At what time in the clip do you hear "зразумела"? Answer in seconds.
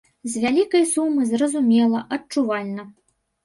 1.33-2.05